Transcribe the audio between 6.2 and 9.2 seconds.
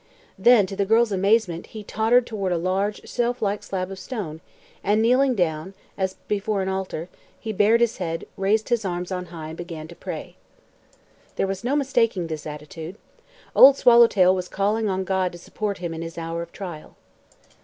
before an altar, he bared his head, raised his arms